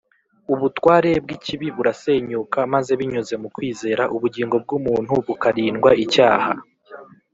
[0.53, 6.51] ”Ubutware bw’ikibi burasenyuka maze binyuze mu kwizera, ubugingo bw’umuntu bukarindwa icyaha.